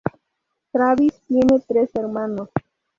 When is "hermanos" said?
1.95-2.49